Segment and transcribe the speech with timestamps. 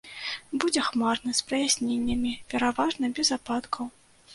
[0.63, 3.97] Будзе хмарна з праясненнямі, пераважна без ападкаў.